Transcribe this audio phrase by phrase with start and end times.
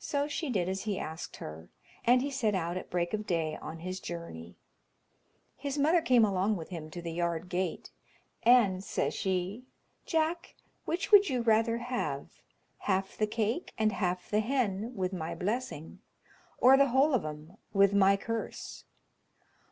[0.00, 1.68] So she did as he asked her,
[2.04, 4.56] and he set out at break of day on his journey.
[5.56, 7.92] His mother came along with him to the yard gate,
[8.42, 9.62] and says she,
[10.06, 10.56] "Jack,
[10.86, 12.40] which would you rather have,
[12.90, 16.00] half the cake and half the hen with my blessing,
[16.58, 18.82] or the whole of 'em with my curse?"